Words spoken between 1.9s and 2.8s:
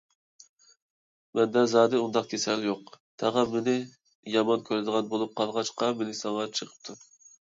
ئۇنداق كېسەل